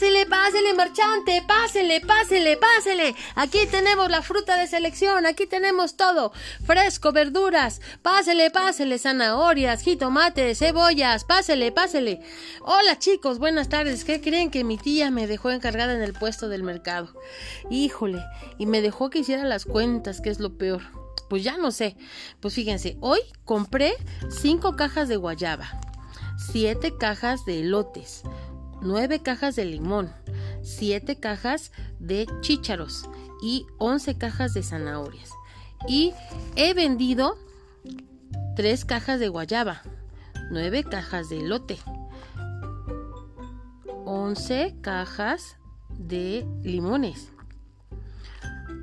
Pásele, 0.00 0.24
pásele, 0.24 0.72
marchante, 0.72 1.44
pásele, 1.46 2.00
pásele, 2.00 2.56
pásele. 2.56 3.14
Aquí 3.34 3.66
tenemos 3.70 4.08
la 4.08 4.22
fruta 4.22 4.56
de 4.56 4.66
selección, 4.66 5.26
aquí 5.26 5.46
tenemos 5.46 5.98
todo. 5.98 6.32
Fresco, 6.64 7.12
verduras. 7.12 7.82
Pásele, 8.00 8.50
pásele, 8.50 8.98
zanahorias, 8.98 9.82
jitomates, 9.82 10.58
cebollas, 10.58 11.24
pásele, 11.24 11.70
pásele. 11.70 12.22
Hola 12.62 12.98
chicos, 12.98 13.38
buenas 13.38 13.68
tardes. 13.68 14.06
¿Qué 14.06 14.22
creen 14.22 14.50
que 14.50 14.64
mi 14.64 14.78
tía 14.78 15.10
me 15.10 15.26
dejó 15.26 15.50
encargada 15.50 15.92
en 15.92 16.00
el 16.00 16.14
puesto 16.14 16.48
del 16.48 16.62
mercado? 16.62 17.14
Híjole, 17.68 18.24
y 18.56 18.64
me 18.64 18.80
dejó 18.80 19.10
que 19.10 19.18
hiciera 19.18 19.44
las 19.44 19.66
cuentas, 19.66 20.22
que 20.22 20.30
es 20.30 20.40
lo 20.40 20.56
peor. 20.56 20.80
Pues 21.28 21.44
ya 21.44 21.58
no 21.58 21.72
sé. 21.72 21.98
Pues 22.40 22.54
fíjense, 22.54 22.96
hoy 23.02 23.20
compré 23.44 23.92
cinco 24.30 24.76
cajas 24.76 25.10
de 25.10 25.16
guayaba, 25.16 25.78
siete 26.38 26.96
cajas 26.96 27.44
de 27.44 27.60
elotes 27.60 28.22
9 28.82 29.20
cajas 29.22 29.56
de 29.56 29.64
limón, 29.64 30.12
7 30.62 31.16
cajas 31.16 31.72
de 31.98 32.26
chícharos 32.40 33.08
y 33.42 33.66
11 33.78 34.16
cajas 34.16 34.54
de 34.54 34.62
zanahorias. 34.62 35.30
Y 35.88 36.12
he 36.56 36.74
vendido 36.74 37.36
3 38.56 38.84
cajas 38.84 39.20
de 39.20 39.28
guayaba, 39.28 39.82
9 40.50 40.84
cajas 40.84 41.28
de 41.28 41.40
elote, 41.40 41.78
11 44.04 44.76
cajas 44.80 45.56
de 45.90 46.46
limones, 46.62 47.28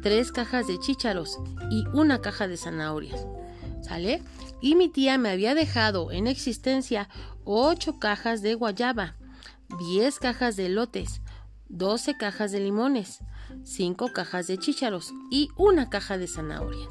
3 0.04 0.32
cajas 0.32 0.68
de 0.68 0.80
chícharos 0.80 1.38
y 1.70 1.86
una 1.94 2.22
caja 2.22 2.48
de 2.48 2.58
zanahorias. 2.58 3.26
¿Sale? 3.82 4.22
Y 4.62 4.76
mi 4.76 4.90
tía 4.90 5.18
me 5.18 5.30
había 5.30 5.54
dejado 5.54 6.12
en 6.12 6.28
existencia 6.28 7.10
8 7.46 8.00
cajas 8.00 8.42
de 8.42 8.56
guayaba, 8.56 9.16
10 9.80 10.20
cajas 10.20 10.56
de 10.56 10.70
lotes, 10.70 11.22
12 11.70 12.18
cajas 12.18 12.52
de 12.52 12.60
limones, 12.60 13.20
5 13.64 14.12
cajas 14.14 14.48
de 14.48 14.58
chícharos 14.58 15.14
y 15.30 15.50
una 15.58 15.90
caja 15.90 16.18
de 16.18 16.28
zanahoria. 16.28 16.88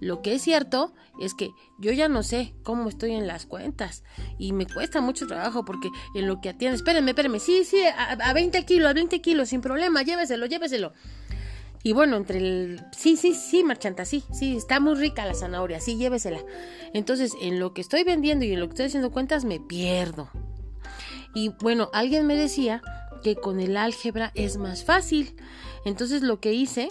Lo 0.00 0.20
que 0.20 0.34
es 0.34 0.42
cierto 0.42 0.92
es 1.20 1.32
que 1.32 1.52
yo 1.78 1.90
ya 1.90 2.08
no 2.08 2.22
sé 2.22 2.54
cómo 2.62 2.88
estoy 2.88 3.12
en 3.12 3.26
las 3.26 3.46
cuentas 3.46 4.02
y 4.38 4.52
me 4.52 4.66
cuesta 4.66 5.00
mucho 5.00 5.26
trabajo 5.26 5.64
porque 5.64 5.88
en 6.14 6.26
lo 6.26 6.40
que 6.40 6.50
atiende, 6.50 6.76
espérenme, 6.76 7.12
espérenme, 7.12 7.40
sí, 7.40 7.64
sí, 7.64 7.80
a, 7.86 8.32
20 8.32 8.64
kilos, 8.66 8.90
a 8.90 8.92
20 8.92 9.20
kilos, 9.22 9.48
sin 9.48 9.62
problema, 9.62 10.02
lléveselo, 10.02 10.46
lléveselo. 10.46 10.92
Y 11.82 11.92
bueno, 11.92 12.16
entre 12.16 12.38
el... 12.38 12.84
Sí, 12.92 13.16
sí, 13.16 13.32
sí, 13.32 13.62
marchanta, 13.62 14.04
sí, 14.04 14.24
sí, 14.32 14.56
está 14.56 14.80
muy 14.80 14.96
rica 14.96 15.24
la 15.24 15.34
zanahoria, 15.34 15.80
sí, 15.80 15.96
llévesela. 15.96 16.40
Entonces, 16.92 17.32
en 17.40 17.60
lo 17.60 17.72
que 17.72 17.80
estoy 17.80 18.02
vendiendo 18.02 18.44
y 18.44 18.52
en 18.52 18.60
lo 18.60 18.66
que 18.66 18.72
estoy 18.72 18.86
haciendo 18.86 19.12
cuentas, 19.12 19.44
me 19.44 19.60
pierdo. 19.60 20.28
Y 21.36 21.50
bueno, 21.60 21.90
alguien 21.92 22.26
me 22.26 22.34
decía 22.34 22.80
que 23.22 23.36
con 23.36 23.60
el 23.60 23.76
álgebra 23.76 24.32
es 24.34 24.56
más 24.56 24.84
fácil. 24.84 25.36
Entonces 25.84 26.22
lo 26.22 26.40
que 26.40 26.54
hice... 26.54 26.88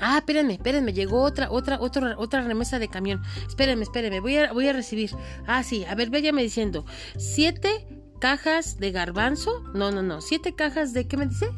Ah, 0.00 0.18
espérenme, 0.18 0.54
espérenme, 0.54 0.92
llegó 0.92 1.22
otra, 1.22 1.52
otra, 1.52 1.80
otra, 1.80 2.16
otra 2.18 2.42
remesa 2.42 2.80
de 2.80 2.88
camión. 2.88 3.22
Espérenme, 3.46 3.84
espérenme, 3.84 4.18
voy 4.18 4.38
a, 4.38 4.52
voy 4.52 4.66
a 4.66 4.72
recibir. 4.72 5.12
Ah, 5.46 5.62
sí, 5.62 5.84
a 5.84 5.94
ver, 5.94 6.10
váyame 6.10 6.42
diciendo. 6.42 6.84
Siete 7.16 7.86
cajas 8.18 8.78
de 8.78 8.90
garbanzo. 8.90 9.62
No, 9.72 9.92
no, 9.92 10.02
no. 10.02 10.20
Siete 10.20 10.56
cajas 10.56 10.92
de, 10.92 11.06
¿qué 11.06 11.16
me 11.16 11.26
dice? 11.26 11.48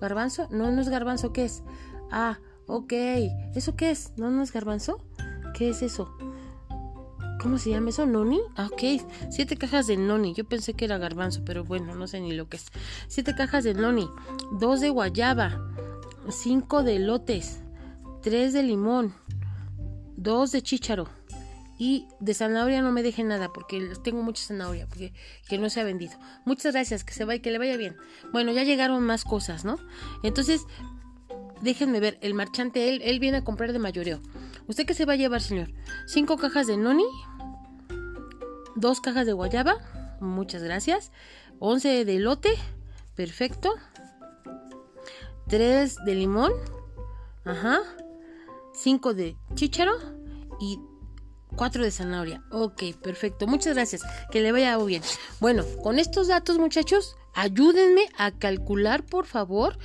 ¿Garbanzo? 0.00 0.46
No, 0.52 0.70
no 0.70 0.80
es 0.80 0.88
garbanzo, 0.88 1.32
¿qué 1.32 1.46
es? 1.46 1.64
Ah, 2.12 2.38
ok. 2.68 2.92
¿Eso 3.56 3.74
qué 3.74 3.90
es? 3.90 4.12
¿No, 4.16 4.30
no 4.30 4.44
es 4.44 4.52
garbanzo? 4.52 5.04
¿Qué 5.54 5.70
es 5.70 5.82
eso? 5.82 6.16
¿Cómo 7.40 7.56
se 7.56 7.70
llama 7.70 7.88
eso? 7.88 8.04
¿Noni? 8.04 8.38
Ah, 8.54 8.68
ok. 8.70 9.02
Siete 9.30 9.56
cajas 9.56 9.86
de 9.86 9.96
noni. 9.96 10.34
Yo 10.34 10.44
pensé 10.44 10.74
que 10.74 10.84
era 10.84 10.98
garbanzo, 10.98 11.42
pero 11.44 11.64
bueno, 11.64 11.94
no 11.94 12.06
sé 12.06 12.20
ni 12.20 12.32
lo 12.32 12.48
que 12.48 12.58
es. 12.58 12.66
Siete 13.08 13.34
cajas 13.34 13.64
de 13.64 13.72
noni. 13.72 14.08
Dos 14.58 14.80
de 14.80 14.90
guayaba. 14.90 15.58
Cinco 16.28 16.82
de 16.82 16.98
lotes. 16.98 17.60
Tres 18.22 18.52
de 18.52 18.62
limón. 18.62 19.14
Dos 20.16 20.52
de 20.52 20.60
chícharo. 20.60 21.08
Y 21.78 22.06
de 22.20 22.34
zanahoria 22.34 22.82
no 22.82 22.92
me 22.92 23.02
deje 23.02 23.24
nada 23.24 23.50
porque 23.54 23.90
tengo 24.04 24.22
mucha 24.22 24.44
zanahoria 24.44 24.86
porque 24.86 25.14
que 25.48 25.56
no 25.56 25.70
se 25.70 25.80
ha 25.80 25.84
vendido. 25.84 26.12
Muchas 26.44 26.74
gracias, 26.74 27.04
que 27.04 27.14
se 27.14 27.24
vaya, 27.24 27.40
que 27.40 27.50
le 27.50 27.56
vaya 27.56 27.78
bien. 27.78 27.96
Bueno, 28.34 28.52
ya 28.52 28.64
llegaron 28.64 29.02
más 29.02 29.24
cosas, 29.24 29.64
¿no? 29.64 29.78
Entonces, 30.22 30.66
déjenme 31.62 32.00
ver, 32.00 32.18
el 32.20 32.34
marchante, 32.34 32.90
él, 32.90 33.00
él 33.02 33.18
viene 33.18 33.38
a 33.38 33.44
comprar 33.44 33.72
de 33.72 33.78
mayoreo. 33.78 34.20
¿Usted 34.66 34.84
qué 34.84 34.92
se 34.92 35.06
va 35.06 35.14
a 35.14 35.16
llevar, 35.16 35.40
señor? 35.40 35.72
Cinco 36.06 36.36
cajas 36.36 36.66
de 36.66 36.76
noni, 36.76 37.06
dos 38.80 39.00
cajas 39.00 39.26
de 39.26 39.32
guayaba, 39.32 39.76
muchas 40.20 40.62
gracias, 40.62 41.12
11 41.58 42.04
de 42.04 42.16
elote, 42.16 42.50
perfecto, 43.14 43.74
3 45.48 45.96
de 46.06 46.14
limón, 46.14 46.52
ajá, 47.44 47.80
5 48.74 49.14
de 49.14 49.36
chícharo 49.54 49.92
y 50.60 50.80
4 51.56 51.84
de 51.84 51.90
zanahoria. 51.90 52.42
Ok, 52.50 52.82
perfecto, 53.02 53.46
muchas 53.46 53.74
gracias, 53.74 54.02
que 54.30 54.40
le 54.40 54.52
vaya 54.52 54.78
bien. 54.78 55.02
Bueno, 55.40 55.64
con 55.82 55.98
estos 55.98 56.28
datos 56.28 56.58
muchachos, 56.58 57.16
ayúdenme 57.34 58.02
a 58.16 58.30
calcular 58.32 59.04
por 59.04 59.26
favor 59.26 59.78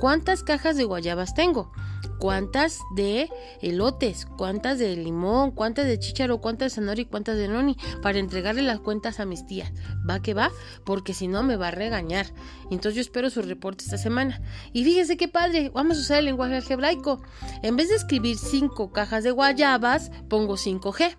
cuántas 0.00 0.42
cajas 0.42 0.76
de 0.76 0.84
guayabas 0.84 1.34
tengo 1.34 1.72
cuántas 2.18 2.80
de 2.90 3.30
elotes, 3.62 4.26
cuántas 4.36 4.78
de 4.78 4.96
limón, 4.96 5.52
cuántas 5.52 5.86
de 5.86 5.98
chícharo, 5.98 6.40
cuántas 6.40 6.72
de 6.72 6.74
zanahoria 6.76 7.02
y 7.02 7.06
cuántas 7.06 7.36
de 7.36 7.48
noni 7.48 7.76
para 8.02 8.18
entregarle 8.18 8.62
las 8.62 8.80
cuentas 8.80 9.20
a 9.20 9.24
mis 9.24 9.46
tías. 9.46 9.72
Va 10.08 10.20
que 10.20 10.34
va, 10.34 10.50
porque 10.84 11.14
si 11.14 11.28
no 11.28 11.42
me 11.42 11.56
va 11.56 11.68
a 11.68 11.72
regañar. 11.72 12.26
Entonces 12.70 12.96
yo 12.96 13.00
espero 13.00 13.30
su 13.30 13.42
reporte 13.42 13.84
esta 13.84 13.98
semana. 13.98 14.40
Y 14.72 14.84
fíjense 14.84 15.16
qué 15.16 15.28
padre, 15.28 15.70
vamos 15.72 15.96
a 15.98 16.00
usar 16.00 16.18
el 16.18 16.26
lenguaje 16.26 16.56
algebraico. 16.56 17.22
En 17.62 17.76
vez 17.76 17.88
de 17.88 17.96
escribir 17.96 18.36
cinco 18.36 18.92
cajas 18.92 19.24
de 19.24 19.30
guayabas, 19.30 20.10
pongo 20.28 20.56
5G. 20.56 21.16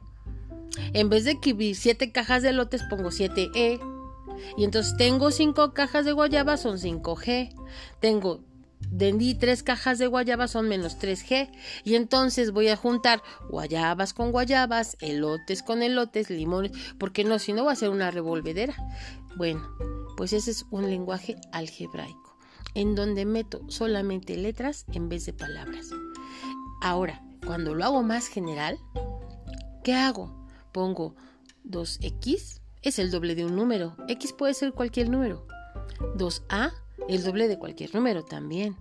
En 0.94 1.10
vez 1.10 1.26
de 1.26 1.32
escribir 1.32 1.76
siete 1.76 2.12
cajas 2.12 2.44
de 2.44 2.50
elotes, 2.50 2.84
pongo 2.84 3.10
7E. 3.10 3.89
Y 4.58 4.64
entonces 4.64 4.96
tengo 4.98 5.32
cinco 5.32 5.74
cajas 5.74 6.06
de 6.06 6.12
guayabas, 6.12 6.62
son 6.62 6.78
5G. 6.78 7.56
Tengo 8.00 8.44
vendí 8.92 9.36
tres 9.36 9.64
cajas 9.64 9.98
de 10.00 10.08
guayabas 10.08 10.52
son 10.52 10.68
menos 10.68 10.98
3G 10.98 11.52
y 11.84 11.96
entonces 11.96 12.52
voy 12.52 12.70
a 12.70 12.76
juntar 12.76 13.22
guayabas 13.50 14.14
con 14.14 14.32
guayabas, 14.32 14.98
elotes 15.00 15.64
con 15.64 15.84
elotes, 15.84 16.30
limones, 16.30 16.72
porque 16.98 17.24
no, 17.24 17.40
si 17.40 17.54
no 17.54 17.66
va 17.66 17.74
a 17.74 17.76
ser 17.76 17.90
una 17.90 18.12
revolvedera. 18.12 18.76
Bueno, 19.36 19.68
pues 20.18 20.34
ese 20.34 20.52
es 20.52 20.66
un 20.72 20.90
lenguaje 20.90 21.36
algebraico, 21.52 22.38
en 22.74 22.96
donde 22.96 23.26
meto 23.26 23.62
solamente 23.70 24.38
letras 24.38 24.86
en 24.94 25.10
vez 25.10 25.26
de 25.26 25.34
palabras. 25.34 25.88
Ahora, 26.82 27.22
cuando 27.46 27.76
lo 27.76 27.84
hago 27.84 28.04
más 28.04 28.28
general, 28.28 28.78
¿qué 29.84 29.94
hago? 29.94 30.48
Pongo 30.72 31.16
2x, 31.66 32.59
es 32.82 33.00
el 33.00 33.12
doble 33.12 33.36
de 33.36 33.46
un 33.46 33.56
número, 33.56 33.96
x 34.08 34.34
puede 34.34 34.54
ser 34.54 34.74
cualquier 34.74 35.10
número. 35.10 35.46
2a 36.16 36.74
el 37.08 37.24
doble 37.24 37.48
de 37.48 37.58
cualquier 37.58 37.94
número 37.96 38.24
también. 38.24 38.78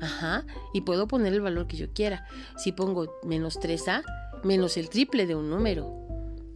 Ajá, 0.00 0.46
y 0.72 0.80
puedo 0.80 1.06
poner 1.06 1.32
el 1.32 1.42
valor 1.42 1.66
que 1.66 1.76
yo 1.76 1.92
quiera. 1.92 2.26
Si 2.56 2.72
pongo 2.72 3.18
menos 3.22 3.60
3a, 3.60 4.02
menos 4.42 4.76
el 4.76 4.88
triple 4.88 5.26
de 5.26 5.34
un 5.34 5.50
número. 5.50 6.06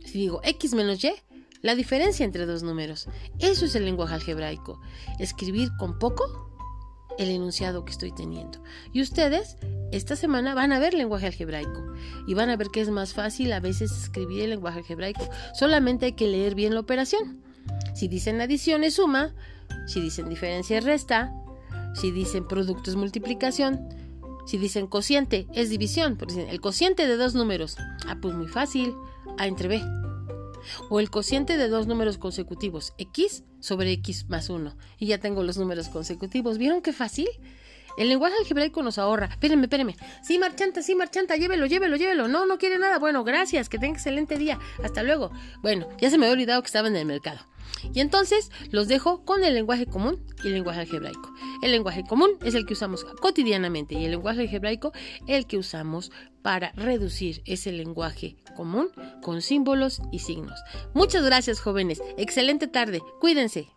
Si 0.05 0.19
digo 0.19 0.41
x 0.45 0.75
menos 0.75 1.05
y, 1.05 1.13
la 1.61 1.75
diferencia 1.75 2.25
entre 2.25 2.47
dos 2.47 2.63
números. 2.63 3.09
Eso 3.39 3.67
es 3.67 3.75
el 3.75 3.85
lenguaje 3.85 4.15
algebraico. 4.15 4.81
Escribir 5.19 5.71
con 5.79 5.99
poco 5.99 6.54
el 7.19 7.31
enunciado 7.31 7.85
que 7.85 7.93
estoy 7.93 8.13
teniendo. 8.13 8.63
Y 8.93 9.03
ustedes 9.03 9.57
esta 9.93 10.17
semana 10.17 10.55
van 10.55 10.73
a 10.73 10.79
ver 10.79 10.95
lenguaje 10.95 11.27
algebraico 11.27 11.95
y 12.27 12.35
van 12.35 12.51
a 12.51 12.57
ver 12.57 12.69
que 12.69 12.81
es 12.81 12.91
más 12.91 13.15
fácil 13.15 13.53
a 13.53 13.61
veces 13.61 13.93
escribir 13.93 14.43
el 14.43 14.51
lenguaje 14.51 14.79
algebraico. 14.79 15.29
Solamente 15.55 16.07
hay 16.07 16.13
que 16.13 16.27
leer 16.27 16.55
bien 16.55 16.75
la 16.75 16.81
operación. 16.81 17.41
Si 17.95 18.09
dicen 18.09 18.41
adición 18.41 18.85
es 18.85 18.95
suma, 18.95 19.35
si 19.87 20.01
dicen 20.01 20.29
diferencia 20.29 20.79
es 20.79 20.85
resta, 20.85 21.33
si 21.95 22.11
dicen 22.11 22.47
producto 22.47 22.91
es 22.91 22.97
multiplicación, 22.97 23.89
si 24.47 24.59
dicen 24.59 24.87
cociente 24.87 25.47
es 25.55 25.71
división, 25.71 26.17
porque 26.17 26.49
el 26.51 26.61
cociente 26.61 27.07
de 27.07 27.17
dos 27.17 27.35
números, 27.35 27.77
ah, 28.07 28.19
pues 28.21 28.35
muy 28.35 28.49
fácil, 28.49 28.95
A 29.39 29.47
entre 29.47 29.69
B. 29.69 30.04
O 30.91 31.01
el 31.01 31.11
cociente 31.11 31.57
de 31.57 31.69
dos 31.69 31.87
números 31.87 32.19
consecutivos, 32.19 32.95
X 32.99 33.45
sobre 33.61 33.93
X 33.93 34.29
más 34.29 34.51
1. 34.51 34.77
Y 34.99 35.07
ya 35.07 35.19
tengo 35.19 35.43
los 35.43 35.59
números 35.59 35.89
consecutivos. 35.89 36.59
¿Vieron 36.59 36.83
qué 36.83 36.93
fácil? 36.93 37.29
El 37.97 38.09
lenguaje 38.09 38.35
algebraico 38.39 38.83
nos 38.83 38.99
ahorra. 38.99 39.27
Espérenme, 39.27 39.65
espérenme. 39.65 39.97
Sí, 40.23 40.39
marchanta, 40.39 40.83
sí, 40.83 40.95
marchanta, 40.95 41.37
llévelo, 41.37 41.67
llévelo, 41.67 41.97
llévelo. 41.97 42.29
No, 42.29 42.45
no 42.45 42.59
quiere 42.59 42.79
nada. 42.79 42.99
Bueno, 42.99 43.23
gracias, 43.23 43.69
que 43.69 43.79
tenga 43.79 43.95
excelente 43.95 44.37
día. 44.37 44.59
Hasta 44.83 45.03
luego. 45.03 45.31
Bueno, 45.63 45.89
ya 45.99 46.11
se 46.11 46.19
me 46.19 46.27
había 46.27 46.35
olvidado 46.35 46.63
que 46.63 46.67
estaba 46.67 46.89
en 46.89 46.97
el 46.97 47.07
mercado. 47.07 47.41
Y 47.93 48.01
entonces 48.01 48.51
los 48.71 48.89
dejo 48.89 49.25
con 49.25 49.45
el 49.45 49.55
lenguaje 49.55 49.87
común 49.87 50.23
y 50.43 50.49
el 50.49 50.55
lenguaje 50.55 50.81
algebraico. 50.81 51.33
El 51.63 51.71
lenguaje 51.73 52.05
común 52.05 52.31
es 52.43 52.55
el 52.55 52.67
que 52.67 52.75
usamos 52.75 53.05
cotidianamente 53.05 53.95
y 53.95 54.05
el 54.05 54.13
lenguaje 54.13 54.43
algebraico 54.43 54.93
el 55.27 55.47
que 55.47 55.59
usamos 55.59 56.11
para 56.43 56.73
reducir 56.73 57.43
ese 57.47 57.73
lenguaje 57.73 58.37
común 58.57 58.89
con 59.23 59.43
símbolos 59.43 60.03
y 60.13 60.19
signos. 60.21 60.61
Muchas 60.93 61.25
gracias 61.25 61.61
jóvenes. 61.61 62.03
Excelente 62.17 62.67
tarde. 62.67 63.03
Cuídense. 63.21 63.69